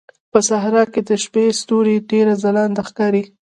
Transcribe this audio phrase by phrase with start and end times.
[0.31, 3.23] په صحراء کې د شپې ستوري ډېر ځلانده ښکاري.